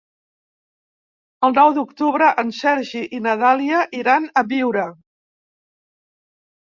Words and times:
El 1.47 1.53
nou 1.57 1.73
d'octubre 1.75 2.31
en 2.43 2.49
Sergi 2.61 3.03
i 3.19 3.21
na 3.29 3.35
Dàlia 3.47 3.85
iran 4.01 4.29
a 4.31 4.45
Biure. 4.55 4.87